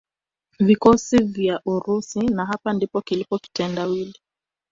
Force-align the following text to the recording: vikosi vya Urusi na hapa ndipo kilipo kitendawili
vikosi 0.59 1.23
vya 1.23 1.61
Urusi 1.65 2.19
na 2.19 2.45
hapa 2.45 2.73
ndipo 2.73 3.01
kilipo 3.01 3.39
kitendawili 3.39 4.13